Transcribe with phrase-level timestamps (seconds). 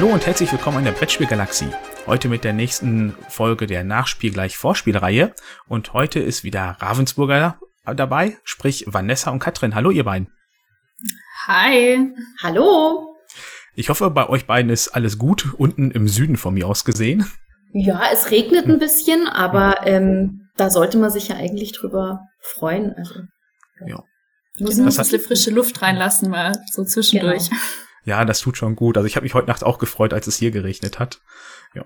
[0.00, 1.68] Hallo und herzlich willkommen in der Brettspielgalaxie.
[2.06, 5.34] Heute mit der nächsten Folge der Nachspiel gleich Vorspielreihe.
[5.68, 9.74] Und heute ist wieder Ravensburger dabei, sprich Vanessa und Katrin.
[9.74, 10.28] Hallo ihr beiden.
[11.46, 12.14] Hi.
[12.42, 13.14] Hallo.
[13.74, 17.30] Ich hoffe, bei euch beiden ist alles gut, unten im Süden von mir aus gesehen.
[17.74, 22.94] Ja, es regnet ein bisschen, aber ähm, da sollte man sich ja eigentlich drüber freuen.
[22.96, 23.16] Also,
[23.84, 24.02] ja.
[24.58, 27.50] Muss genau, ein bisschen frische Luft reinlassen, mal so zwischendurch.
[27.50, 27.60] Genau.
[28.04, 28.96] Ja, das tut schon gut.
[28.96, 31.20] Also ich habe mich heute Nacht auch gefreut, als es hier geregnet hat.
[31.74, 31.84] Ja.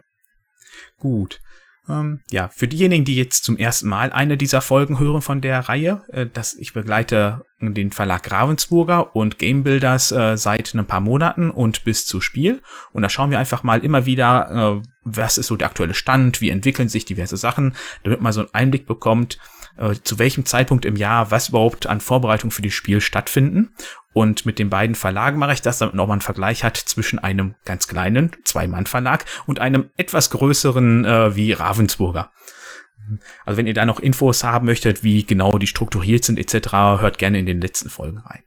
[0.98, 1.40] Gut.
[1.88, 5.60] Ähm, ja, für diejenigen, die jetzt zum ersten Mal eine dieser Folgen hören von der
[5.60, 11.00] Reihe, äh, dass ich begleite den Verlag Ravensburger und Game Builders äh, seit ein paar
[11.00, 12.62] Monaten und bis zu Spiel.
[12.92, 16.40] Und da schauen wir einfach mal immer wieder, äh, was ist so der aktuelle Stand,
[16.40, 19.38] wie entwickeln sich diverse Sachen, damit man so einen Einblick bekommt,
[19.76, 23.74] äh, zu welchem Zeitpunkt im Jahr was überhaupt an Vorbereitung für das Spiel stattfinden.
[24.12, 26.76] Und mit den beiden Verlagen mache ich das, damit man auch mal einen Vergleich hat
[26.76, 32.30] zwischen einem ganz kleinen Zwei-Mann-Verlag und einem etwas größeren äh, wie Ravensburger.
[33.44, 37.18] Also wenn ihr da noch Infos haben möchtet, wie genau die strukturiert sind etc., hört
[37.18, 38.42] gerne in den letzten Folgen rein.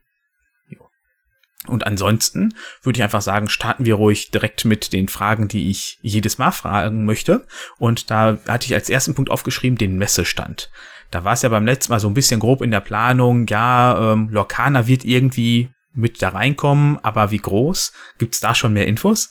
[1.67, 6.00] Und ansonsten würde ich einfach sagen, starten wir ruhig direkt mit den Fragen, die ich
[6.02, 7.45] jedes Mal fragen möchte.
[7.78, 10.72] Und da hatte ich als ersten Punkt aufgeschrieben den Messestand.
[11.11, 14.13] Da war es ja beim letzten Mal so ein bisschen grob in der Planung, ja,
[14.13, 17.94] ähm, Lorcana wird irgendwie mit da reinkommen, aber wie groß?
[18.17, 19.30] Gibt's da schon mehr Infos?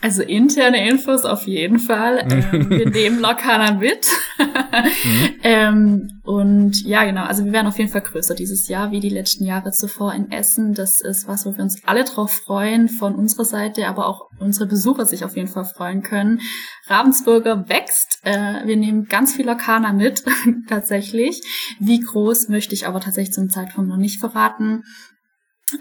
[0.00, 2.26] Also interne Infos auf jeden Fall.
[2.36, 4.06] Ähm, wir nehmen Locana mit.
[4.38, 5.34] mhm.
[5.42, 7.24] ähm, und ja, genau.
[7.24, 10.30] Also wir werden auf jeden Fall größer dieses Jahr, wie die letzten Jahre zuvor in
[10.30, 10.74] Essen.
[10.74, 14.66] Das ist was, wo wir uns alle drauf freuen, von unserer Seite, aber auch unsere
[14.66, 16.40] Besucher sich auf jeden Fall freuen können.
[16.86, 18.20] Ravensburger wächst.
[18.22, 20.24] Äh, wir nehmen ganz viel Locana mit,
[20.68, 21.40] tatsächlich.
[21.80, 24.82] Wie groß möchte ich aber tatsächlich zum Zeitpunkt noch nicht verraten.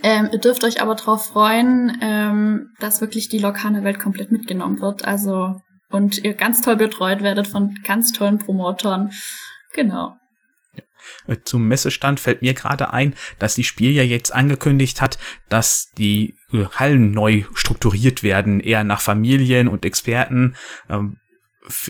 [0.01, 4.81] Ähm, ihr dürft euch aber darauf freuen, ähm, dass wirklich die lokale Welt komplett mitgenommen
[4.81, 5.05] wird.
[5.05, 9.11] Also und ihr ganz toll betreut werdet von ganz tollen Promotoren.
[9.73, 10.15] Genau.
[11.27, 15.17] Äh, zum Messestand fällt mir gerade ein, dass die Spiel ja jetzt angekündigt hat,
[15.49, 20.55] dass die äh, Hallen neu strukturiert werden, eher nach Familien und Experten.
[20.89, 21.17] Ähm,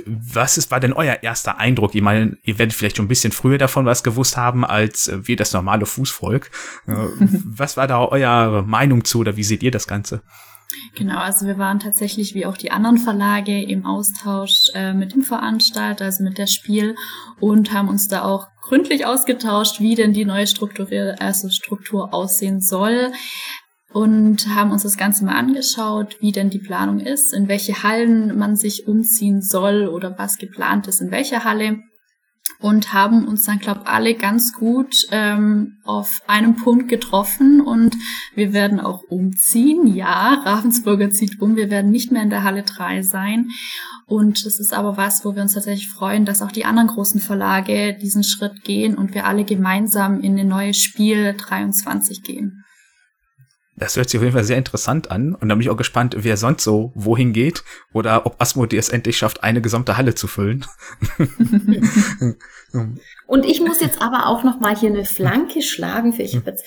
[0.05, 1.95] was ist, war denn euer erster Eindruck?
[1.95, 5.27] Ich meine, ihr werdet vielleicht schon ein bisschen früher davon was gewusst haben, als äh,
[5.27, 6.49] wir das normale Fußvolk.
[6.87, 6.91] Äh,
[7.45, 10.21] was war da eure Meinung zu oder wie seht ihr das Ganze?
[10.95, 15.21] Genau, also wir waren tatsächlich wie auch die anderen Verlage im Austausch äh, mit dem
[15.21, 16.95] Veranstalter, also mit der Spiel
[17.39, 20.87] und haben uns da auch gründlich ausgetauscht, wie denn die neue Struktur,
[21.19, 23.11] also Struktur aussehen soll
[23.95, 28.37] und haben uns das Ganze mal angeschaut, wie denn die Planung ist, in welche Hallen
[28.37, 31.79] man sich umziehen soll oder was geplant ist, in welcher Halle.
[32.59, 37.95] Und haben uns dann, glaube alle ganz gut ähm, auf einem Punkt getroffen und
[38.35, 39.87] wir werden auch umziehen.
[39.87, 43.47] Ja, Ravensburger zieht um, wir werden nicht mehr in der Halle 3 sein.
[44.07, 47.21] Und das ist aber was, wo wir uns tatsächlich freuen, dass auch die anderen großen
[47.21, 52.64] Verlage diesen Schritt gehen und wir alle gemeinsam in ein neues Spiel 23 gehen.
[53.77, 55.35] Das hört sich auf jeden Fall sehr interessant an.
[55.35, 57.63] Und da bin ich auch gespannt, wer sonst so wohin geht
[57.93, 60.65] oder ob Asmodee es endlich schafft, eine gesamte Halle zu füllen.
[63.27, 66.51] Und ich muss jetzt aber auch noch mal hier eine Flanke schlagen für ich habe
[66.51, 66.65] jetzt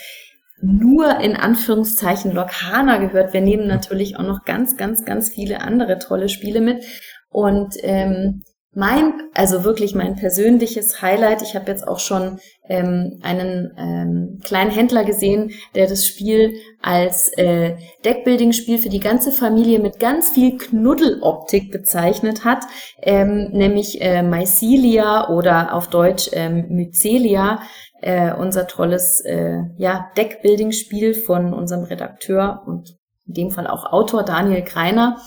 [0.61, 3.33] nur in Anführungszeichen Lokana gehört.
[3.33, 6.85] Wir nehmen natürlich auch noch ganz, ganz, ganz viele andere tolle Spiele mit.
[7.31, 8.43] Und ähm,
[8.79, 14.71] mein, also wirklich mein persönliches Highlight, ich habe jetzt auch schon ähm, einen ähm, kleinen
[14.71, 17.75] Händler gesehen, der das Spiel als äh,
[18.05, 22.65] Deckbuilding-Spiel für die ganze Familie mit ganz viel Knuddeloptik bezeichnet hat,
[23.03, 27.61] ähm, nämlich äh, Mycelia oder auf Deutsch ähm, Mycelia,
[28.01, 32.97] äh, unser tolles äh, ja, Deckbuilding-Spiel von unserem Redakteur und
[33.27, 35.19] in dem Fall auch Autor Daniel Kreiner,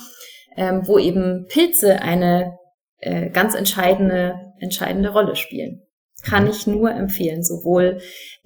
[0.56, 2.61] ähm, wo eben Pilze eine
[3.01, 5.81] äh, ganz entscheidende, entscheidende Rolle spielen.
[6.24, 6.51] Kann mhm.
[6.51, 8.00] ich nur empfehlen, sowohl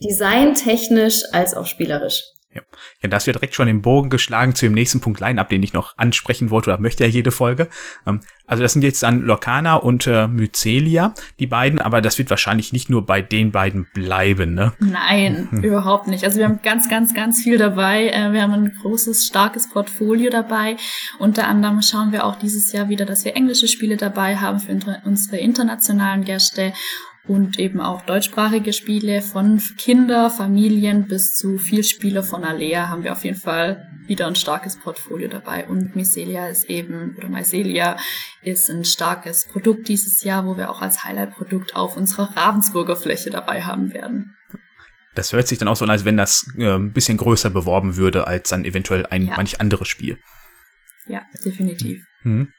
[0.03, 2.23] designtechnisch als auch spielerisch.
[2.55, 2.61] Ja.
[3.03, 5.73] ja, das wird direkt schon den Bogen geschlagen zu dem nächsten Punkt Line-Up, den ich
[5.73, 7.67] noch ansprechen wollte oder möchte ja jede Folge.
[8.07, 12.29] Ähm, also das sind jetzt dann Lorcana und äh, Mycelia, die beiden, aber das wird
[12.29, 14.71] wahrscheinlich nicht nur bei den beiden bleiben, ne?
[14.79, 15.63] Nein, hm.
[15.63, 16.23] überhaupt nicht.
[16.23, 18.07] Also wir haben ganz, ganz, ganz viel dabei.
[18.07, 20.77] Äh, wir haben ein großes, starkes Portfolio dabei.
[21.19, 25.01] Unter anderem schauen wir auch dieses Jahr wieder, dass wir englische Spiele dabei haben für
[25.03, 26.71] unsere internationalen Gäste
[27.27, 33.11] und eben auch deutschsprachige Spiele von Kinder, Familien bis zu Vielspieler von Alea haben wir
[33.11, 35.67] auf jeden Fall wieder ein starkes Portfolio dabei.
[35.67, 37.97] Und Mycelia ist eben, oder Mycelia
[38.43, 43.31] ist ein starkes Produkt dieses Jahr, wo wir auch als Highlight-Produkt auf unserer Ravensburger Fläche
[43.31, 44.35] dabei haben werden.
[45.15, 47.95] Das hört sich dann auch so an, als wenn das äh, ein bisschen größer beworben
[47.95, 49.37] würde als dann eventuell ein ja.
[49.37, 50.19] manch anderes Spiel.
[51.07, 52.03] ja, definitiv.
[52.23, 52.49] Mhm.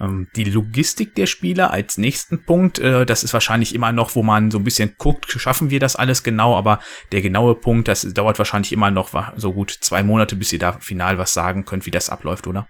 [0.00, 4.22] Ähm, die Logistik der Spieler als nächsten Punkt, äh, das ist wahrscheinlich immer noch, wo
[4.22, 6.80] man so ein bisschen guckt, schaffen wir das alles genau, aber
[7.12, 10.72] der genaue Punkt, das dauert wahrscheinlich immer noch so gut zwei Monate, bis ihr da
[10.80, 12.68] final was sagen könnt, wie das abläuft, oder?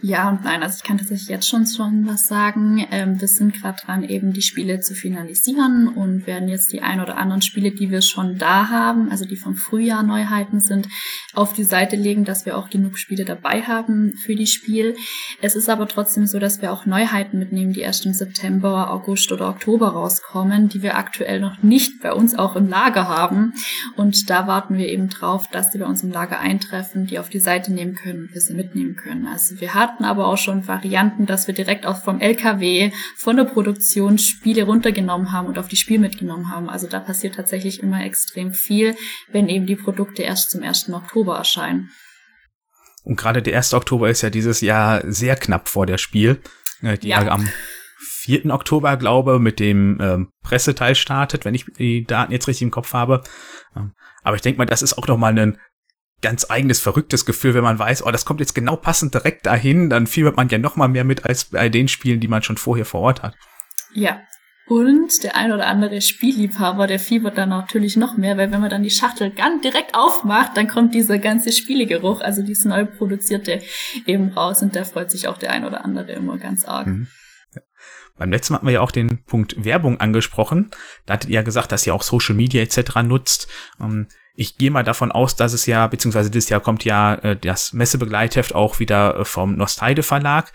[0.00, 2.86] Ja und nein, also ich kann tatsächlich jetzt schon schon was sagen.
[2.90, 7.00] Ähm, wir sind gerade dran, eben die Spiele zu finalisieren und werden jetzt die ein
[7.00, 10.88] oder anderen Spiele, die wir schon da haben, also die vom Frühjahr Neuheiten sind,
[11.34, 14.94] auf die Seite legen, dass wir auch genug Spiele dabei haben für die Spiel.
[15.40, 19.32] Es ist aber trotzdem so, dass wir auch Neuheiten mitnehmen, die erst im September, August
[19.32, 23.54] oder Oktober rauskommen, die wir aktuell noch nicht bei uns auch im Lager haben.
[23.96, 27.28] Und da warten wir eben drauf, dass die bei uns im Lager eintreffen, die auf
[27.28, 29.26] die Seite nehmen können und wir sie mitnehmen können.
[29.26, 33.44] Also wir hatten aber auch schon Varianten, dass wir direkt auch vom LKW, von der
[33.44, 36.68] Produktion Spiele runtergenommen haben und auf die Spiel mitgenommen haben.
[36.68, 38.94] Also da passiert tatsächlich immer extrem viel,
[39.30, 40.90] wenn eben die Produkte erst zum 1.
[40.92, 41.90] Oktober erscheinen.
[43.08, 43.72] Und gerade der 1.
[43.72, 46.40] Oktober ist ja dieses Jahr sehr knapp vor der Spiel.
[46.82, 47.26] Äh, die ja.
[47.28, 47.48] am
[47.98, 48.46] 4.
[48.46, 52.92] Oktober, glaube mit dem ähm, Presseteil startet, wenn ich die Daten jetzt richtig im Kopf
[52.92, 53.22] habe.
[53.76, 53.92] Ähm,
[54.22, 55.58] aber ich denke mal, das ist auch noch mal ein
[56.20, 59.88] ganz eigenes, verrücktes Gefühl, wenn man weiß, oh, das kommt jetzt genau passend direkt dahin,
[59.88, 62.56] dann fiebert man ja noch mal mehr mit als bei den Spielen, die man schon
[62.56, 63.34] vorher vor Ort hat.
[63.92, 64.20] Ja.
[64.68, 68.70] Und der ein oder andere Spielliebhaber, der fiebert dann natürlich noch mehr, weil wenn man
[68.70, 73.62] dann die Schachtel ganz direkt aufmacht, dann kommt dieser ganze Spielegeruch, also dieses neu produzierte
[74.06, 76.86] eben raus und da freut sich auch der ein oder andere immer ganz arg.
[76.86, 77.08] Mhm.
[78.18, 80.70] Beim letzten Mal hatten wir ja auch den Punkt Werbung angesprochen.
[81.06, 82.96] Da hattet ihr ja gesagt, dass ihr auch Social Media etc.
[83.04, 83.48] nutzt.
[83.80, 87.36] Ähm, ich gehe mal davon aus, dass es ja, beziehungsweise dieses Jahr kommt ja äh,
[87.36, 90.52] das Messebegleitheft auch wieder äh, vom Nostalde Verlag.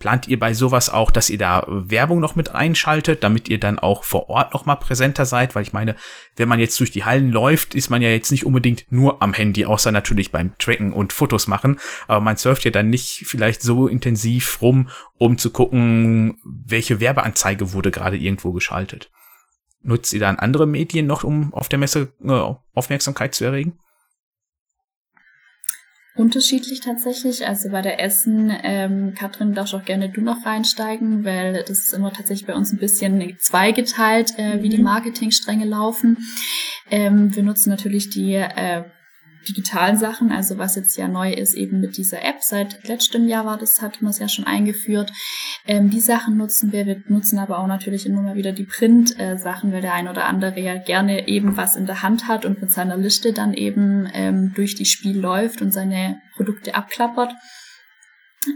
[0.00, 3.78] Plant ihr bei sowas auch, dass ihr da Werbung noch mit einschaltet, damit ihr dann
[3.78, 5.54] auch vor Ort noch mal präsenter seid?
[5.54, 5.94] Weil ich meine,
[6.36, 9.34] wenn man jetzt durch die Hallen läuft, ist man ja jetzt nicht unbedingt nur am
[9.34, 11.78] Handy, außer natürlich beim Tracken und Fotos machen.
[12.08, 14.88] Aber man surft ja dann nicht vielleicht so intensiv rum,
[15.18, 19.10] um zu gucken, welche Werbeanzeige wurde gerade irgendwo geschaltet.
[19.82, 23.78] Nutzt ihr dann andere Medien noch, um auf der Messe äh, Aufmerksamkeit zu erregen?
[26.20, 27.46] Unterschiedlich tatsächlich.
[27.46, 31.94] Also bei der Essen, ähm, Katrin, darfst auch gerne du noch reinsteigen, weil das ist
[31.94, 34.84] immer tatsächlich bei uns ein bisschen zweigeteilt, äh, wie die mhm.
[34.84, 36.18] Marketingstränge laufen.
[36.90, 38.82] Ähm, wir nutzen natürlich die äh,
[39.48, 42.42] digitalen Sachen, also was jetzt ja neu ist, eben mit dieser App.
[42.42, 45.12] Seit letztem Jahr war das, hat man es ja schon eingeführt.
[45.66, 46.86] Ähm, die Sachen nutzen wir.
[46.86, 50.60] Wir nutzen aber auch natürlich immer mal wieder die Print-Sachen, weil der ein oder andere
[50.60, 54.52] ja gerne eben was in der Hand hat und mit seiner Liste dann eben ähm,
[54.54, 57.34] durch die Spiel läuft und seine Produkte abklappert.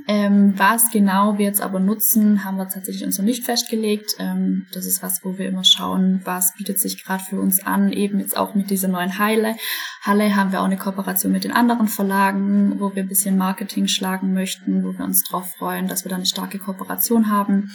[0.08, 4.14] Ähm, was genau wir jetzt aber nutzen, haben wir tatsächlich uns noch nicht festgelegt.
[4.18, 7.92] Ähm, das ist was, wo wir immer schauen, was bietet sich gerade für uns an.
[7.92, 9.56] Eben jetzt auch mit dieser neuen Halle.
[10.02, 13.86] Halle haben wir auch eine Kooperation mit den anderen Verlagen, wo wir ein bisschen Marketing
[13.86, 17.70] schlagen möchten, wo wir uns darauf freuen, dass wir da eine starke Kooperation haben.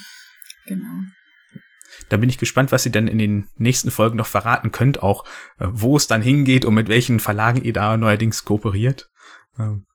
[0.65, 1.03] Genau.
[2.09, 5.25] Da bin ich gespannt, was ihr dann in den nächsten Folgen noch verraten könnt, auch
[5.59, 9.09] äh, wo es dann hingeht und mit welchen Verlagen ihr da neuerdings kooperiert.
[9.59, 9.85] Ähm,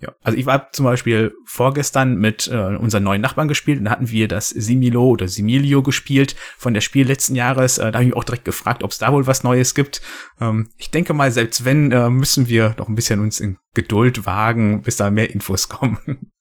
[0.00, 3.92] ja, also ich war zum Beispiel vorgestern mit äh, unseren neuen Nachbarn gespielt und da
[3.92, 7.78] hatten wir das Similo oder Similio gespielt von der Spiel letzten Jahres.
[7.78, 10.02] Äh, da habe ich mich auch direkt gefragt, ob es da wohl was Neues gibt.
[10.40, 14.26] Ähm, ich denke mal, selbst wenn, äh, müssen wir noch ein bisschen uns in Geduld
[14.26, 16.32] wagen, bis da mehr Infos kommen.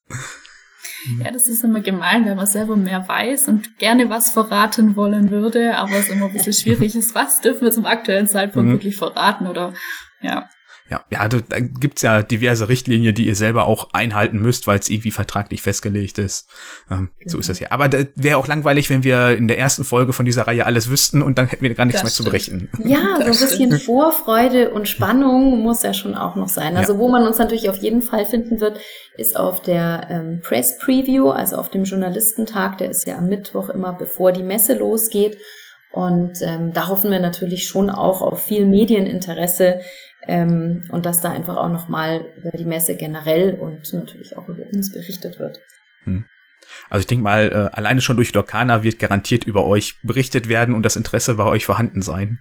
[1.20, 5.32] Ja, das ist immer gemein, wenn man selber mehr weiß und gerne was verraten wollen
[5.32, 7.14] würde, aber es immer ein bisschen schwierig ist.
[7.14, 8.74] Was dürfen wir zum aktuellen Zeitpunkt mhm.
[8.74, 9.74] wirklich verraten oder
[10.22, 10.50] ja.
[10.94, 14.78] Ja, ja, da, da gibt's ja diverse Richtlinien, die ihr selber auch einhalten müsst, weil
[14.78, 16.48] es irgendwie vertraglich festgelegt ist.
[16.92, 17.32] Ähm, genau.
[17.32, 17.72] So ist das ja.
[17.72, 20.92] Aber da wäre auch langweilig, wenn wir in der ersten Folge von dieser Reihe alles
[20.92, 22.26] wüssten und dann hätten wir gar nichts das mehr stimmt.
[22.26, 22.88] zu berichten.
[22.88, 26.78] Ja, so ein bisschen Vorfreude und Spannung muss ja schon auch noch sein.
[26.78, 27.00] Also ja.
[27.00, 28.80] wo man uns natürlich auf jeden Fall finden wird,
[29.18, 32.78] ist auf der ähm, Press Preview, also auf dem Journalistentag.
[32.78, 35.40] Der ist ja am Mittwoch immer, bevor die Messe losgeht.
[35.94, 39.82] Und ähm, da hoffen wir natürlich schon auch auf viel Medieninteresse
[40.28, 44.64] ähm, und dass da einfach auch nochmal über die Messe generell und natürlich auch über
[44.74, 45.60] uns berichtet wird.
[46.06, 46.26] Hm.
[46.90, 50.74] Also ich denke mal, äh, alleine schon durch Lokana wird garantiert über euch berichtet werden
[50.74, 52.40] und das Interesse bei euch vorhanden sein.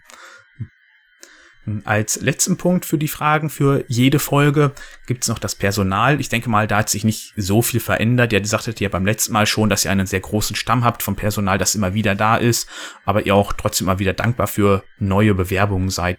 [1.64, 1.82] Hm.
[1.84, 4.72] Als letzten Punkt für die Fragen für jede Folge
[5.06, 6.20] gibt es noch das Personal.
[6.20, 8.32] Ich denke mal, da hat sich nicht so viel verändert.
[8.32, 11.14] Ihr sagtet ja beim letzten Mal schon, dass ihr einen sehr großen Stamm habt vom
[11.14, 12.68] Personal, das immer wieder da ist,
[13.04, 16.18] aber ihr auch trotzdem immer wieder dankbar für neue Bewerbungen seid.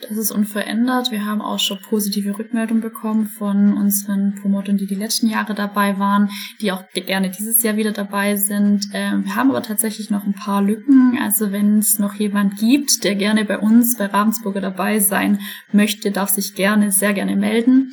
[0.00, 1.12] Das ist unverändert.
[1.12, 5.98] Wir haben auch schon positive Rückmeldungen bekommen von unseren Promotern, die die letzten Jahre dabei
[5.98, 8.86] waren, die auch gerne dieses Jahr wieder dabei sind.
[8.92, 11.18] Ähm, wir haben aber tatsächlich noch ein paar Lücken.
[11.22, 15.40] Also wenn es noch jemand gibt, der gerne bei uns bei Ravensburger dabei sein
[15.72, 17.92] möchte, darf sich gerne, sehr gerne melden.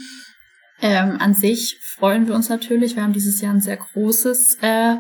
[0.82, 2.96] Ähm, an sich freuen wir uns natürlich.
[2.96, 4.96] Wir haben dieses Jahr ein sehr großes äh,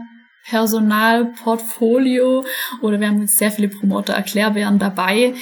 [0.45, 2.45] Personalportfolio
[2.81, 5.35] oder wir haben sehr viele Promoter-Erklärbären dabei,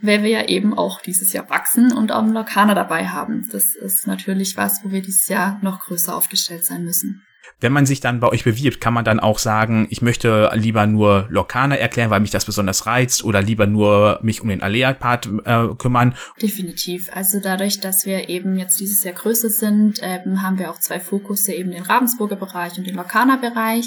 [0.00, 3.48] weil wir ja eben auch dieses Jahr wachsen und auch einen Lokana dabei haben.
[3.50, 7.22] Das ist natürlich was, wo wir dieses Jahr noch größer aufgestellt sein müssen.
[7.60, 10.86] Wenn man sich dann bei euch bewirbt, kann man dann auch sagen, ich möchte lieber
[10.86, 15.28] nur Lokana erklären, weil mich das besonders reizt oder lieber nur mich um den Alea-Part
[15.44, 16.14] äh, kümmern.
[16.40, 17.10] Definitiv.
[17.14, 21.00] Also dadurch, dass wir eben jetzt dieses Jahr größer sind, ähm, haben wir auch zwei
[21.00, 23.86] Fokusse, eben den Ravensburger Bereich und den Lokana-Bereich.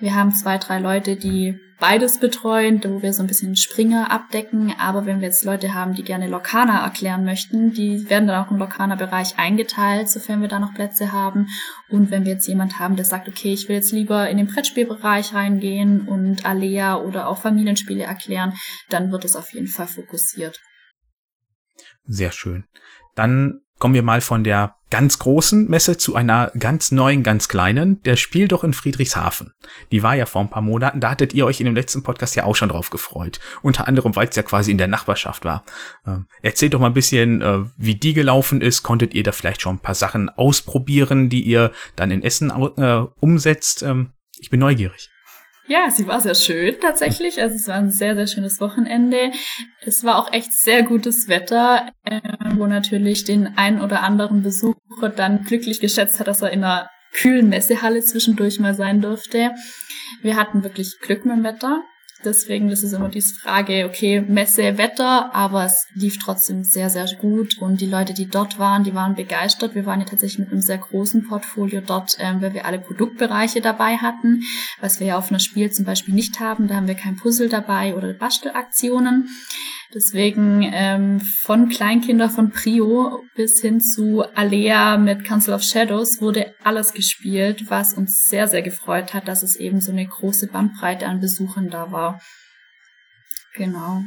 [0.00, 4.74] Wir haben zwei, drei Leute, die beides betreuen, wo wir so ein bisschen Springer abdecken.
[4.78, 8.50] Aber wenn wir jetzt Leute haben, die gerne Lokana erklären möchten, die werden dann auch
[8.50, 11.48] im Lokana-Bereich eingeteilt, sofern wir da noch Plätze haben.
[11.88, 14.48] Und wenn wir jetzt jemand haben, der sagt, okay, ich will jetzt lieber in den
[14.48, 18.54] Brettspielbereich reingehen und Alea oder auch Familienspiele erklären,
[18.88, 20.60] dann wird es auf jeden Fall fokussiert.
[22.04, 22.64] Sehr schön.
[23.14, 28.02] Dann kommen wir mal von der ganz großen Messe zu einer ganz neuen, ganz kleinen.
[28.02, 29.52] Der Spiel doch in Friedrichshafen.
[29.92, 31.00] Die war ja vor ein paar Monaten.
[31.00, 33.38] Da hattet ihr euch in dem letzten Podcast ja auch schon drauf gefreut.
[33.62, 35.64] Unter anderem, weil es ja quasi in der Nachbarschaft war.
[36.06, 38.82] Ähm, erzählt doch mal ein bisschen, äh, wie die gelaufen ist.
[38.82, 43.04] Konntet ihr da vielleicht schon ein paar Sachen ausprobieren, die ihr dann in Essen äh,
[43.20, 43.82] umsetzt?
[43.82, 45.10] Ähm, ich bin neugierig.
[45.68, 47.42] Ja, sie war sehr schön tatsächlich.
[47.42, 49.32] Also es war ein sehr, sehr schönes Wochenende.
[49.82, 52.20] Es war auch echt sehr gutes Wetter, äh,
[52.54, 56.88] wo natürlich den einen oder anderen Besucher dann glücklich geschätzt hat, dass er in einer
[57.12, 59.54] kühlen Messehalle zwischendurch mal sein durfte.
[60.22, 61.82] Wir hatten wirklich Glück mit dem Wetter.
[62.24, 67.06] Deswegen, das ist immer diese Frage, okay, Messe, Wetter, aber es lief trotzdem sehr, sehr
[67.20, 69.76] gut und die Leute, die dort waren, die waren begeistert.
[69.76, 73.60] Wir waren ja tatsächlich mit einem sehr großen Portfolio dort, ähm, weil wir alle Produktbereiche
[73.60, 74.42] dabei hatten,
[74.80, 76.66] was wir ja auf einer Spiel zum Beispiel nicht haben.
[76.66, 79.28] Da haben wir kein Puzzle dabei oder Bastelaktionen.
[79.94, 86.54] Deswegen ähm, von Kleinkinder von Prio bis hin zu Alea mit Council of Shadows wurde
[86.62, 91.06] alles gespielt, was uns sehr, sehr gefreut hat, dass es eben so eine große Bandbreite
[91.06, 92.20] an Besuchern da war.
[93.54, 94.02] Genau.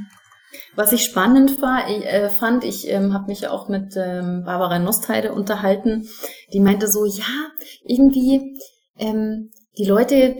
[0.75, 6.07] Was ich spannend äh, fand, ich ähm, habe mich auch mit ähm, Barbara Nostheide unterhalten,
[6.53, 7.51] die meinte so, ja,
[7.83, 8.55] irgendwie
[8.97, 10.35] ähm, die Leute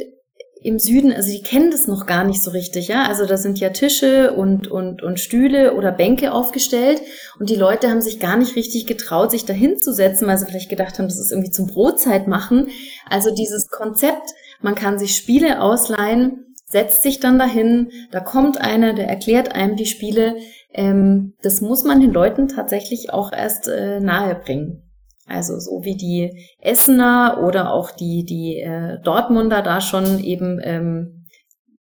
[0.64, 3.08] im Süden, also die kennen das noch gar nicht so richtig, ja.
[3.08, 7.02] Also da sind ja Tische und, und, und Stühle oder Bänke aufgestellt
[7.40, 10.70] und die Leute haben sich gar nicht richtig getraut, sich da hinzusetzen, weil sie vielleicht
[10.70, 12.68] gedacht haben, das ist irgendwie zum Brotzeit machen.
[13.10, 14.30] Also dieses Konzept,
[14.62, 19.76] man kann sich Spiele ausleihen, setzt sich dann dahin, da kommt einer, der erklärt einem
[19.76, 20.36] die Spiele.
[20.74, 24.91] Ähm, das muss man den Leuten tatsächlich auch erst äh, nahe bringen.
[25.28, 31.26] Also so wie die Essener oder auch die, die äh, Dortmunder da schon eben ähm,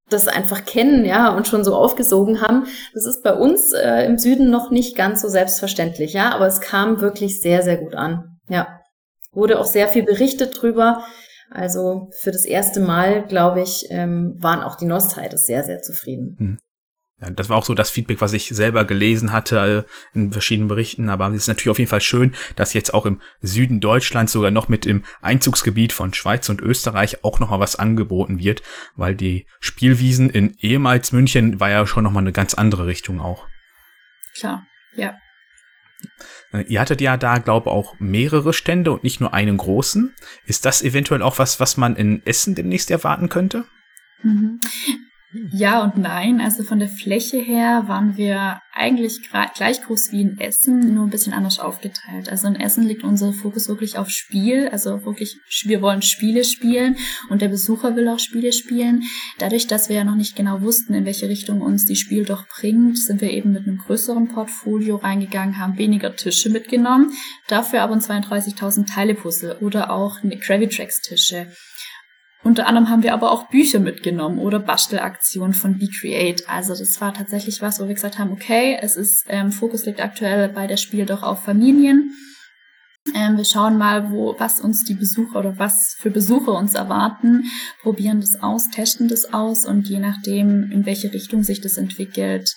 [0.08, 2.66] das einfach kennen, ja, und schon so aufgesogen haben.
[2.94, 6.60] Das ist bei uns äh, im Süden noch nicht ganz so selbstverständlich, ja, aber es
[6.60, 8.38] kam wirklich sehr, sehr gut an.
[8.48, 8.80] Ja.
[9.32, 11.04] Wurde auch sehr viel berichtet drüber.
[11.50, 16.36] Also für das erste Mal, glaube ich, ähm, waren auch die Nostheide sehr, sehr zufrieden.
[17.20, 20.68] Ja, das war auch so das Feedback, was ich selber gelesen hatte äh, in verschiedenen
[20.68, 21.10] Berichten.
[21.10, 24.50] Aber es ist natürlich auf jeden Fall schön, dass jetzt auch im Süden Deutschlands sogar
[24.50, 28.62] noch mit im Einzugsgebiet von Schweiz und Österreich auch noch mal was angeboten wird,
[28.96, 33.20] weil die Spielwiesen in ehemals München war ja schon noch mal eine ganz andere Richtung
[33.20, 33.46] auch.
[34.34, 35.18] Klar, ja.
[36.52, 40.14] Äh, ihr hattet ja da, glaube auch mehrere Stände und nicht nur einen großen.
[40.46, 43.66] Ist das eventuell auch was, was man in Essen demnächst erwarten könnte?
[44.22, 44.60] Mhm.
[45.32, 46.40] Ja und nein.
[46.40, 49.20] Also von der Fläche her waren wir eigentlich
[49.54, 52.28] gleich groß wie in Essen, nur ein bisschen anders aufgeteilt.
[52.28, 54.68] Also in Essen liegt unser Fokus wirklich auf Spiel.
[54.68, 56.96] Also wirklich, wir wollen Spiele spielen
[57.28, 59.04] und der Besucher will auch Spiele spielen.
[59.38, 62.48] Dadurch, dass wir ja noch nicht genau wussten, in welche Richtung uns die Spiel doch
[62.48, 67.12] bringt, sind wir eben mit einem größeren Portfolio reingegangen, haben weniger Tische mitgenommen,
[67.46, 71.46] dafür aber ein 32.000 Teile Puzzle oder auch eine Gravitrax Tische.
[72.42, 76.48] Unter anderem haben wir aber auch Bücher mitgenommen oder Bastelaktionen von BeCreate.
[76.48, 80.00] Also das war tatsächlich was, wo wir gesagt haben, okay, es ist, ähm, Fokus liegt
[80.00, 82.14] aktuell bei der Spiel doch auf Familien.
[83.14, 87.44] Ähm, wir schauen mal, wo, was uns die Besucher oder was für Besucher uns erwarten,
[87.82, 92.54] probieren das aus, testen das aus und je nachdem, in welche Richtung sich das entwickelt,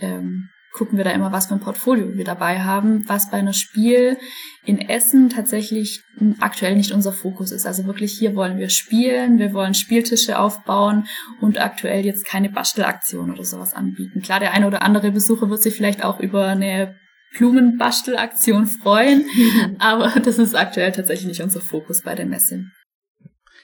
[0.00, 3.54] ähm, gucken wir da immer, was für ein Portfolio wir dabei haben, was bei einer
[3.54, 4.18] Spiel
[4.66, 6.02] in Essen tatsächlich
[6.38, 7.66] aktuell nicht unser Fokus ist.
[7.66, 11.06] Also wirklich hier wollen wir spielen, wir wollen Spieltische aufbauen
[11.40, 14.20] und aktuell jetzt keine Bastelaktion oder sowas anbieten.
[14.20, 16.96] Klar, der eine oder andere Besucher wird sich vielleicht auch über eine
[17.38, 19.24] Blumenbastelaktion freuen,
[19.78, 22.66] aber das ist aktuell tatsächlich nicht unser Fokus bei der Messe.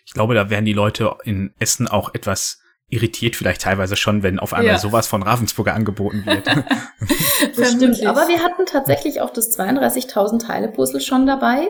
[0.06, 2.61] Ich glaube, da werden die Leute in Essen auch etwas
[2.92, 4.78] irritiert vielleicht teilweise schon, wenn auf einmal ja.
[4.78, 6.46] sowas von Ravensburger angeboten wird.
[7.56, 8.04] das stimmt.
[8.04, 11.68] Aber wir hatten tatsächlich auch das 32.000 Teile Puzzle schon dabei.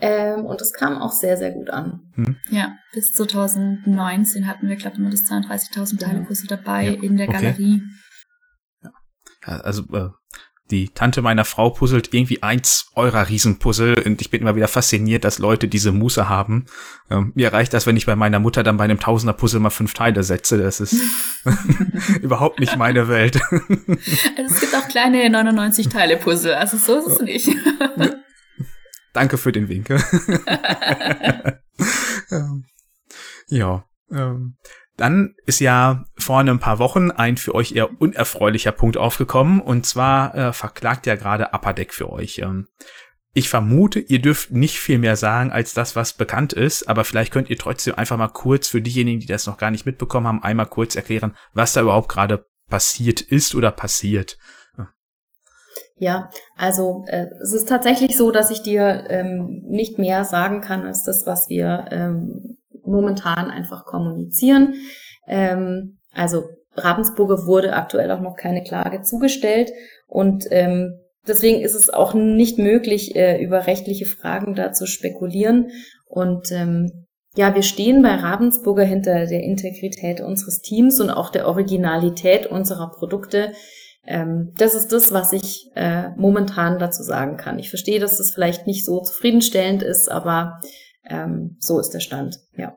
[0.00, 2.00] Ähm, und es kam auch sehr, sehr gut an.
[2.14, 2.36] Hm.
[2.50, 7.02] Ja, bis 2019 hatten wir, glaube ich, nur das 32.000 Teile Puzzle dabei ja.
[7.02, 7.82] in der Galerie.
[8.82, 8.92] Okay.
[9.46, 10.08] Ja, also äh,
[10.72, 15.24] die Tante meiner Frau puzzelt irgendwie eins eurer Riesenpuzzle und ich bin immer wieder fasziniert,
[15.24, 16.64] dass Leute diese Muße haben.
[17.10, 19.92] Ähm, mir reicht das, wenn ich bei meiner Mutter dann bei einem Tausender-Puzzle mal fünf
[19.92, 20.58] Teile setze.
[20.58, 20.96] Das ist
[22.22, 23.40] überhaupt nicht meine Welt.
[23.50, 27.50] also es gibt auch kleine 99-Teile-Puzzle, also so ist es nicht.
[29.12, 30.02] Danke für den Winkel.
[33.48, 33.84] ja.
[34.10, 34.56] Ähm,
[34.96, 39.86] dann ist ja vor ein paar Wochen ein für euch eher unerfreulicher Punkt aufgekommen und
[39.86, 42.38] zwar äh, verklagt ja gerade Upper Deck für euch.
[42.38, 42.68] Ähm,
[43.34, 47.32] ich vermute, ihr dürft nicht viel mehr sagen als das, was bekannt ist, aber vielleicht
[47.32, 50.42] könnt ihr trotzdem einfach mal kurz für diejenigen, die das noch gar nicht mitbekommen haben,
[50.42, 54.38] einmal kurz erklären, was da überhaupt gerade passiert ist oder passiert.
[55.96, 60.84] Ja, also äh, es ist tatsächlich so, dass ich dir ähm, nicht mehr sagen kann
[60.84, 62.51] als das, was wir ähm,
[62.84, 64.74] momentan einfach kommunizieren.
[65.26, 69.72] Ähm, also Ravensburger wurde aktuell auch noch keine Klage zugestellt
[70.06, 75.70] und ähm, deswegen ist es auch nicht möglich, äh, über rechtliche Fragen da zu spekulieren.
[76.06, 81.48] Und ähm, ja, wir stehen bei Ravensburger hinter der Integrität unseres Teams und auch der
[81.48, 83.52] Originalität unserer Produkte.
[84.04, 87.58] Ähm, das ist das, was ich äh, momentan dazu sagen kann.
[87.58, 90.60] Ich verstehe, dass das vielleicht nicht so zufriedenstellend ist, aber
[91.04, 92.74] ähm, so ist der Stand, ja.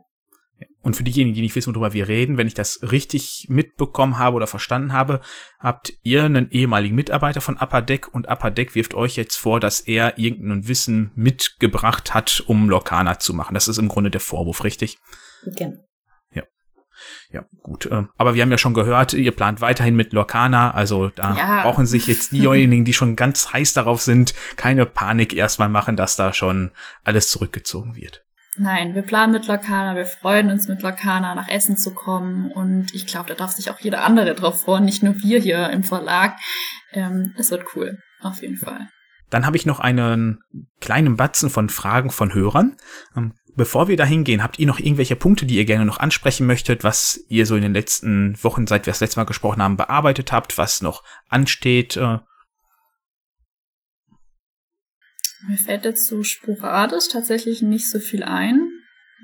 [0.81, 4.35] Und für diejenigen, die nicht wissen, worüber wir reden, wenn ich das richtig mitbekommen habe
[4.35, 5.19] oder verstanden habe,
[5.57, 9.59] habt ihr einen ehemaligen Mitarbeiter von Upper Deck und Upper Deck wirft euch jetzt vor,
[9.59, 13.55] dass er irgendein Wissen mitgebracht hat, um Lokana zu machen.
[13.55, 14.99] Das ist im Grunde der Vorwurf, richtig?
[15.43, 15.77] Genau.
[17.31, 17.45] Ja.
[17.61, 17.87] Gut.
[17.91, 21.61] Ähm, aber wir haben ja schon gehört, ihr plant weiterhin mit Lokana, also da ja.
[21.63, 26.15] brauchen sich jetzt diejenigen, die schon ganz heiß darauf sind, keine Panik erstmal machen, dass
[26.15, 26.71] da schon
[27.03, 28.23] alles zurückgezogen wird.
[28.57, 32.93] Nein, wir planen mit Lokana, wir freuen uns mit Lokana nach Essen zu kommen und
[32.93, 35.83] ich glaube, da darf sich auch jeder andere drauf freuen, nicht nur wir hier im
[35.83, 36.37] Verlag.
[36.93, 38.87] Ähm, es wird cool, auf jeden Fall.
[39.29, 40.39] Dann habe ich noch einen
[40.79, 42.77] kleinen Batzen von Fragen von Hörern.
[43.55, 46.83] Bevor wir da hingehen, habt ihr noch irgendwelche Punkte, die ihr gerne noch ansprechen möchtet,
[46.83, 50.33] was ihr so in den letzten Wochen, seit wir das letzte Mal gesprochen haben, bearbeitet
[50.33, 51.95] habt, was noch ansteht?
[51.95, 52.19] Äh,
[55.47, 58.71] Mir fällt jetzt so sporadisch tatsächlich nicht so viel ein.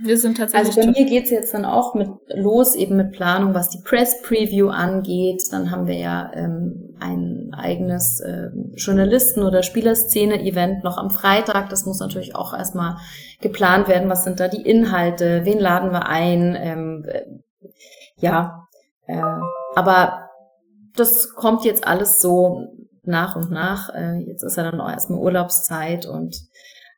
[0.03, 0.77] Wir sind tatsächlich.
[0.77, 4.21] Also bei mir geht's jetzt dann auch mit los, eben mit Planung, was die Press
[4.21, 5.43] Preview angeht.
[5.51, 11.69] Dann haben wir ja ähm, ein eigenes äh, Journalisten- oder Spielerszene-Event noch am Freitag.
[11.69, 12.97] Das muss natürlich auch erstmal
[13.41, 14.09] geplant werden.
[14.09, 15.41] Was sind da die Inhalte?
[15.43, 16.55] Wen laden wir ein?
[16.57, 17.23] Ähm, äh,
[18.17, 18.67] ja,
[19.07, 19.21] äh,
[19.75, 20.29] aber
[20.95, 22.67] das kommt jetzt alles so
[23.03, 23.93] nach und nach.
[23.93, 26.35] Äh, jetzt ist ja dann auch erstmal Urlaubszeit und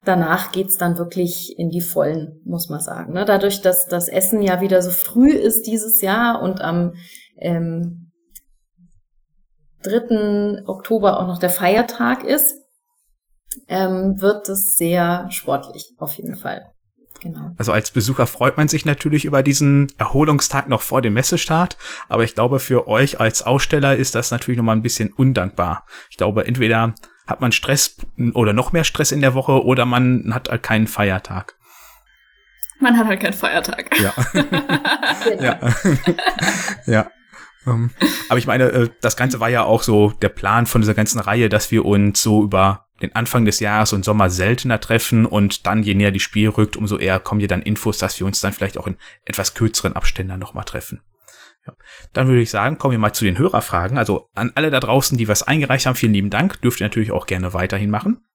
[0.06, 3.14] danach geht's dann wirklich in die Vollen, muss man sagen.
[3.14, 3.26] Ne?
[3.26, 6.94] Dadurch, dass das Essen ja wieder so früh ist dieses Jahr und am
[7.38, 8.12] ähm,
[9.84, 10.64] 3.
[10.66, 12.56] Oktober auch noch der Feiertag ist,
[13.68, 16.74] ähm, wird es sehr sportlich, auf jeden Fall.
[17.22, 17.52] Genau.
[17.58, 21.78] Also als Besucher freut man sich natürlich über diesen Erholungstag noch vor dem Messestart,
[22.10, 25.86] aber ich glaube, für euch als Aussteller ist das natürlich nochmal ein bisschen undankbar.
[26.10, 26.96] Ich glaube, entweder
[27.28, 27.98] hat man Stress
[28.34, 31.56] oder noch mehr Stress in der Woche oder man hat halt keinen Feiertag.
[32.80, 33.98] Man hat halt keinen Feiertag.
[34.00, 34.14] Ja.
[35.40, 35.60] ja.
[36.86, 37.12] ja.
[37.66, 37.90] Um, ähm,
[38.28, 41.20] aber ich meine, äh, das Ganze war ja auch so der Plan von dieser ganzen
[41.20, 45.66] Reihe, dass wir uns so über den Anfang des Jahres und Sommer seltener treffen und
[45.66, 48.40] dann, je näher die Spiel rückt, umso eher kommen hier dann Infos, dass wir uns
[48.40, 51.02] dann vielleicht auch in etwas kürzeren Abständen nochmal treffen.
[51.66, 51.74] Ja.
[52.12, 53.98] Dann würde ich sagen, kommen wir mal zu den Hörerfragen.
[53.98, 56.62] Also an alle da draußen, die was eingereicht haben, vielen lieben Dank.
[56.62, 58.26] Dürft ihr natürlich auch gerne weiterhin machen.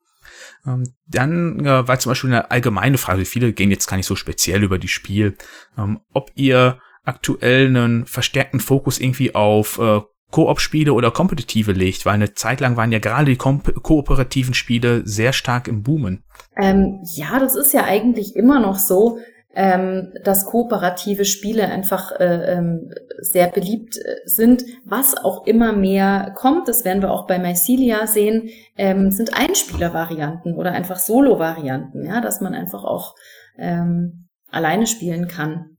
[0.66, 4.16] Ähm, dann äh, war zum Beispiel eine allgemeine Frage, viele gehen jetzt gar nicht so
[4.16, 5.36] speziell über die Spiel,
[5.76, 12.14] ähm, ob ihr aktuell einen verstärkten Fokus irgendwie auf äh, Koop-Spiele oder kompetitive legt, weil
[12.14, 16.22] eine Zeit lang waren ja gerade die ko kooperativen Spiele sehr stark im Boomen.
[16.56, 19.18] Ähm, ja, das ist ja eigentlich immer noch so,
[19.60, 24.62] ähm, dass kooperative Spiele einfach äh, ähm, sehr beliebt äh, sind.
[24.84, 30.54] Was auch immer mehr kommt, das werden wir auch bei Mycelia sehen, ähm, sind Einspieler-Varianten
[30.54, 33.16] oder einfach Solo-Varianten, ja, dass man einfach auch
[33.58, 35.76] ähm, alleine spielen kann.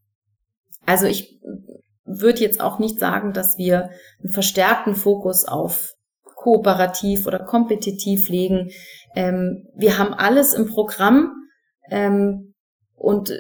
[0.86, 1.40] Also ich
[2.04, 5.94] würde jetzt auch nicht sagen, dass wir einen verstärkten Fokus auf
[6.26, 8.72] kooperativ oder kompetitiv legen.
[9.16, 11.32] Ähm, wir haben alles im Programm
[11.90, 12.56] ähm,
[12.98, 13.32] und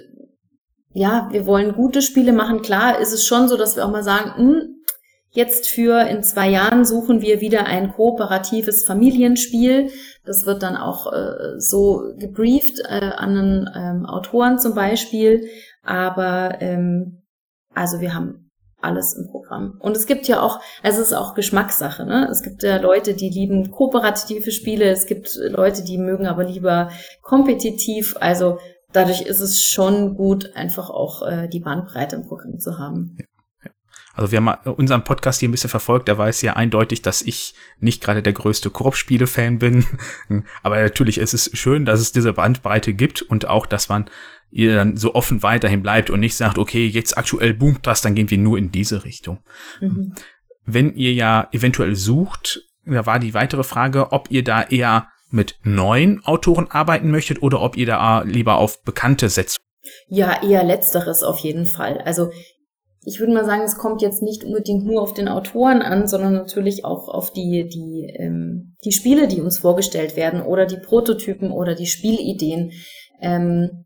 [0.91, 2.62] ja, wir wollen gute Spiele machen.
[2.62, 4.75] Klar ist es schon so, dass wir auch mal sagen, hm,
[5.32, 9.91] jetzt für in zwei Jahren suchen wir wieder ein kooperatives Familienspiel.
[10.25, 15.47] Das wird dann auch äh, so gebrieft äh, an einen ähm, Autoren zum Beispiel.
[15.84, 17.23] Aber ähm,
[17.73, 18.49] also wir haben
[18.82, 19.78] alles im Programm.
[19.80, 22.28] Und es gibt ja auch, also es ist auch Geschmackssache, ne?
[22.32, 26.89] Es gibt ja Leute, die lieben kooperative Spiele, es gibt Leute, die mögen aber lieber
[27.21, 28.15] kompetitiv.
[28.21, 28.58] Also
[28.91, 33.17] dadurch ist es schon gut, einfach auch äh, die Bandbreite im Programm zu haben.
[34.13, 37.54] Also wir haben unseren Podcast hier ein bisschen verfolgt, der weiß ja eindeutig, dass ich
[37.80, 39.86] nicht gerade der größte Koop-Spiele-Fan bin.
[40.63, 44.10] Aber natürlich ist es schön, dass es diese Bandbreite gibt und auch, dass man
[44.52, 48.15] ihr dann so offen weiterhin bleibt und nicht sagt, okay, jetzt aktuell boomt das, dann
[48.15, 49.39] gehen wir nur in diese Richtung.
[49.80, 50.15] Mhm.
[50.65, 55.58] Wenn ihr ja eventuell sucht, da war die weitere Frage, ob ihr da eher mit
[55.63, 59.58] neuen Autoren arbeiten möchtet oder ob ihr da lieber auf Bekannte setzt.
[60.08, 62.00] Ja, eher letzteres auf jeden Fall.
[62.00, 62.30] Also
[63.04, 66.34] ich würde mal sagen, es kommt jetzt nicht unbedingt nur auf den Autoren an, sondern
[66.34, 71.52] natürlich auch auf die, die, ähm, die Spiele, die uns vorgestellt werden oder die Prototypen
[71.52, 72.72] oder die Spielideen.
[73.22, 73.86] Ähm,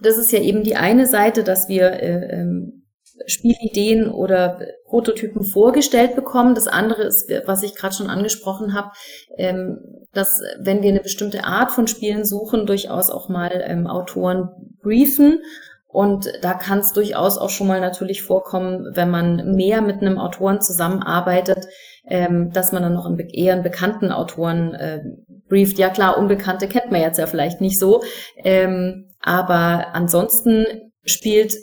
[0.00, 2.77] das ist ja eben die eine Seite, dass wir äh, ähm,
[3.26, 6.54] Spielideen oder Prototypen vorgestellt bekommen.
[6.54, 8.90] Das andere ist, was ich gerade schon angesprochen habe,
[9.36, 9.80] ähm,
[10.12, 14.48] dass wenn wir eine bestimmte Art von Spielen suchen, durchaus auch mal ähm, Autoren
[14.82, 15.42] briefen.
[15.86, 20.18] Und da kann es durchaus auch schon mal natürlich vorkommen, wenn man mehr mit einem
[20.18, 21.66] Autoren zusammenarbeitet,
[22.06, 25.00] ähm, dass man dann noch einen, eher einen bekannten Autoren äh,
[25.48, 25.78] brieft.
[25.78, 28.02] Ja klar, Unbekannte kennt man jetzt ja vielleicht nicht so.
[28.44, 30.66] Ähm, aber ansonsten
[31.04, 31.54] spielt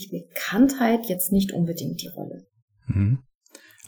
[0.00, 2.46] die Bekanntheit jetzt nicht unbedingt die Rolle.
[2.86, 3.18] Mhm.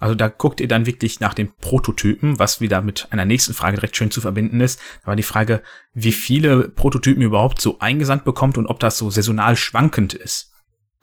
[0.00, 3.76] Also da guckt ihr dann wirklich nach den Prototypen, was wieder mit einer nächsten Frage
[3.76, 4.80] direkt schön zu verbinden ist.
[5.02, 9.10] Da war die Frage, wie viele Prototypen überhaupt so eingesandt bekommt und ob das so
[9.10, 10.50] saisonal schwankend ist.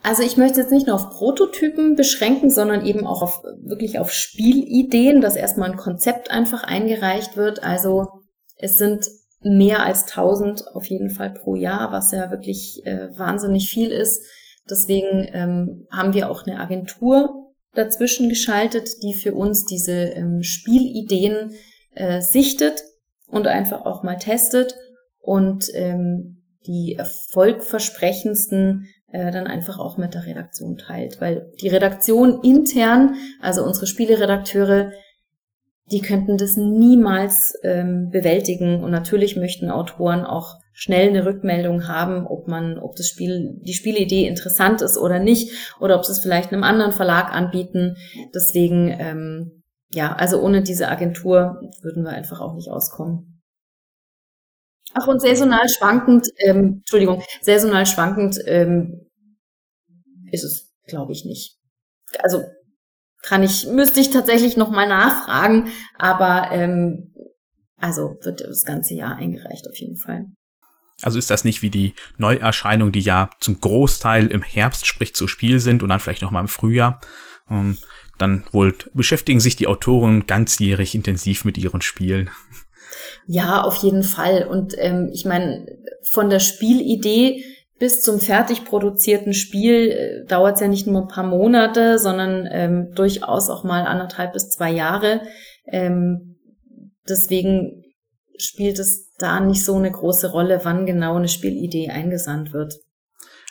[0.01, 4.11] Also ich möchte jetzt nicht nur auf Prototypen beschränken, sondern eben auch auf wirklich auf
[4.11, 7.61] Spielideen, dass erstmal ein Konzept einfach eingereicht wird.
[7.61, 8.07] Also
[8.55, 9.05] es sind
[9.41, 14.23] mehr als 1000 auf jeden Fall pro Jahr, was ja wirklich äh, wahnsinnig viel ist.
[14.69, 21.51] Deswegen ähm, haben wir auch eine Agentur dazwischen geschaltet, die für uns diese ähm, Spielideen
[21.93, 22.83] äh, sichtet
[23.27, 24.75] und einfach auch mal testet
[25.19, 31.21] und ähm, die erfolgversprechendsten äh, dann einfach auch mit der Redaktion teilt.
[31.21, 34.91] Weil die Redaktion intern, also unsere Spieleredakteure,
[35.91, 38.83] die könnten das niemals ähm, bewältigen.
[38.83, 43.73] Und natürlich möchten Autoren auch schnell eine Rückmeldung haben, ob man, ob das Spiel, die
[43.73, 47.97] Spielidee interessant ist oder nicht, oder ob sie es vielleicht einem anderen Verlag anbieten.
[48.35, 53.41] Deswegen, ähm, ja, also ohne diese Agentur würden wir einfach auch nicht auskommen.
[54.93, 59.07] Ach, und saisonal schwankend, ähm, Entschuldigung, saisonal schwankend ähm,
[60.31, 61.57] ist es, glaube ich, nicht.
[62.19, 62.43] Also
[63.23, 67.15] kann ich, müsste ich tatsächlich nochmal nachfragen, aber ähm,
[67.77, 70.27] also wird das ganze Jahr eingereicht auf jeden Fall.
[71.01, 75.27] Also ist das nicht wie die Neuerscheinungen, die ja zum Großteil im Herbst, sprich zu
[75.27, 77.01] Spiel sind und dann vielleicht nochmal im Frühjahr.
[77.49, 77.77] Ähm,
[78.17, 82.31] dann wohl beschäftigen sich die Autoren ganzjährig intensiv mit ihren Spielen.
[83.27, 84.47] Ja, auf jeden Fall.
[84.47, 85.67] Und ähm, ich meine,
[86.09, 87.43] von der Spielidee
[87.79, 92.47] bis zum fertig produzierten Spiel äh, dauert es ja nicht nur ein paar Monate, sondern
[92.51, 95.21] ähm, durchaus auch mal anderthalb bis zwei Jahre.
[95.65, 96.39] Ähm,
[97.07, 97.83] deswegen
[98.37, 102.75] spielt es da nicht so eine große Rolle, wann genau eine Spielidee eingesandt wird.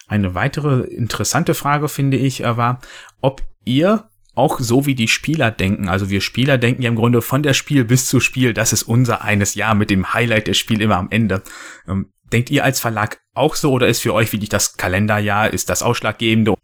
[0.09, 2.81] Eine weitere interessante Frage finde ich äh, war,
[3.21, 7.23] ob ihr auch so wie die Spieler denken, also wir Spieler denken ja im Grunde
[7.23, 10.55] von der Spiel bis zu Spiel, das ist unser eines Jahr mit dem Highlight der
[10.55, 11.43] Spiel immer am Ende.
[11.89, 15.71] Ähm, denkt ihr als Verlag auch so oder ist für euch wie das Kalenderjahr, ist
[15.71, 16.55] das ausschlaggebende?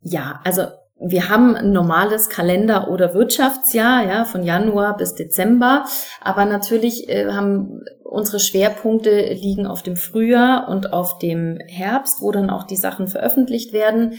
[0.00, 0.68] Ja, also
[1.04, 5.84] wir haben ein normales Kalender- oder Wirtschaftsjahr, ja, von Januar bis Dezember.
[6.20, 12.30] Aber natürlich äh, haben unsere Schwerpunkte liegen auf dem Frühjahr und auf dem Herbst, wo
[12.30, 14.18] dann auch die Sachen veröffentlicht werden.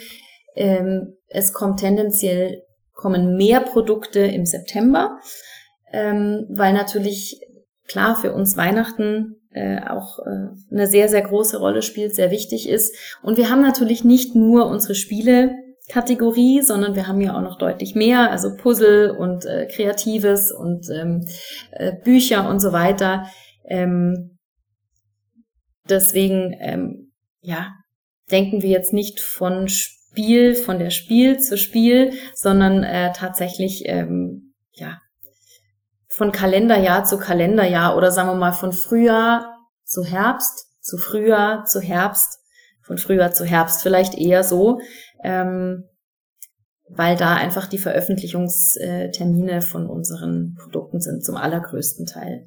[0.56, 5.20] Ähm, es kommt tendenziell, kommen mehr Produkte im September,
[5.92, 7.40] ähm, weil natürlich
[7.88, 12.68] klar für uns Weihnachten äh, auch äh, eine sehr, sehr große Rolle spielt, sehr wichtig
[12.68, 12.96] ist.
[13.22, 15.56] Und wir haben natürlich nicht nur unsere Spiele
[15.90, 20.90] Kategorie, sondern wir haben ja auch noch deutlich mehr, also Puzzle und äh, Kreatives und
[20.90, 21.28] ähm,
[21.72, 23.28] äh, Bücher und so weiter.
[23.66, 24.38] Ähm,
[25.90, 27.74] deswegen, ähm, ja,
[28.32, 34.54] denken wir jetzt nicht von Spiel, von der Spiel zu Spiel, sondern äh, tatsächlich, ähm,
[34.72, 35.00] ja,
[36.08, 41.82] von Kalenderjahr zu Kalenderjahr oder sagen wir mal von Frühjahr zu Herbst, zu Frühjahr zu
[41.82, 42.40] Herbst
[42.84, 44.80] von Frühjahr zu Herbst vielleicht eher so,
[45.24, 45.86] ähm,
[46.90, 52.46] weil da einfach die Veröffentlichungstermine von unseren Produkten sind zum allergrößten Teil.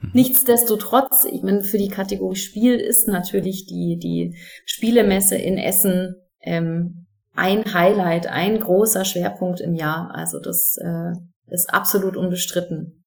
[0.00, 0.10] Mhm.
[0.12, 7.06] Nichtsdestotrotz, ich meine, für die Kategorie Spiel ist natürlich die, die Spielemesse in Essen ähm,
[7.34, 10.10] ein Highlight, ein großer Schwerpunkt im Jahr.
[10.14, 11.12] Also das äh,
[11.48, 13.04] ist absolut unbestritten.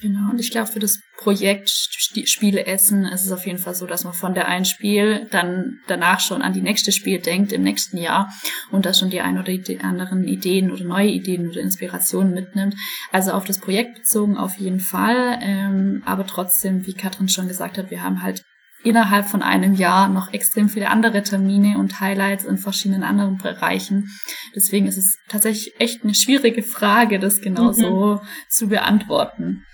[0.00, 3.86] Genau, und ich glaube, für das Projekt Spiele essen ist es auf jeden Fall so,
[3.86, 7.62] dass man von der einen Spiel dann danach schon an die nächste Spiel denkt im
[7.62, 8.32] nächsten Jahr
[8.70, 12.74] und da schon die ein oder die anderen Ideen oder neue Ideen oder Inspirationen mitnimmt.
[13.12, 17.76] Also auf das Projekt bezogen auf jeden Fall, ähm, aber trotzdem, wie Katrin schon gesagt
[17.76, 18.42] hat, wir haben halt
[18.82, 24.08] innerhalb von einem Jahr noch extrem viele andere Termine und Highlights in verschiedenen anderen Bereichen.
[24.54, 28.20] Deswegen ist es tatsächlich echt eine schwierige Frage, das genauso mhm.
[28.48, 29.66] zu beantworten.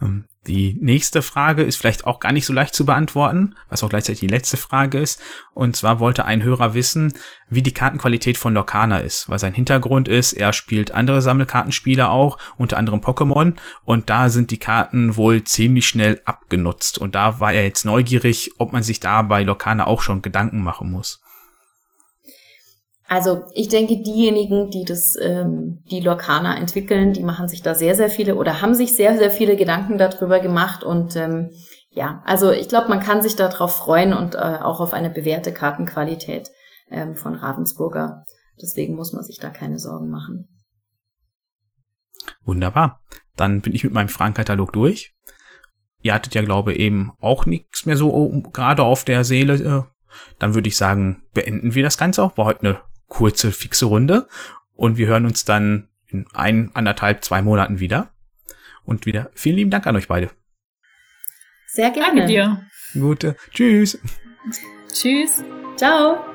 [0.00, 3.90] Ähm, die nächste Frage ist vielleicht auch gar nicht so leicht zu beantworten, was auch
[3.90, 5.20] gleichzeitig die letzte Frage ist.
[5.52, 7.12] Und zwar wollte ein Hörer wissen,
[7.50, 12.38] wie die Kartenqualität von Lorcana ist, weil sein Hintergrund ist, er spielt andere Sammelkartenspiele auch,
[12.56, 16.96] unter anderem Pokémon, und da sind die Karten wohl ziemlich schnell abgenutzt.
[16.96, 20.62] Und da war er jetzt neugierig, ob man sich da bei Lorcana auch schon Gedanken
[20.62, 21.20] machen muss.
[23.10, 27.94] Also ich denke, diejenigen, die das, ähm, die Lorcaner entwickeln, die machen sich da sehr,
[27.94, 30.84] sehr viele oder haben sich sehr, sehr viele Gedanken darüber gemacht.
[30.84, 31.50] Und ähm,
[31.88, 35.54] ja, also ich glaube, man kann sich darauf freuen und äh, auch auf eine bewährte
[35.54, 36.50] Kartenqualität
[36.90, 38.24] ähm, von Ravensburger.
[38.60, 40.46] Deswegen muss man sich da keine Sorgen machen.
[42.44, 43.00] Wunderbar.
[43.36, 45.14] Dann bin ich mit meinem Fragenkatalog durch.
[46.02, 49.54] Ihr hattet ja, glaube ich, eben auch nichts mehr so gerade auf der Seele.
[49.54, 49.82] Äh,
[50.38, 52.36] dann würde ich sagen, beenden wir das Ganze auch.
[52.36, 54.28] War heute eine kurze, fixe Runde.
[54.74, 58.10] Und wir hören uns dann in ein, anderthalb, zwei Monaten wieder.
[58.84, 60.30] Und wieder vielen lieben Dank an euch beide.
[61.66, 62.20] Sehr gerne.
[62.20, 62.62] Danke dir.
[62.94, 63.36] Gute.
[63.52, 63.98] Tschüss.
[64.92, 65.44] Tschüss.
[65.76, 66.27] Ciao.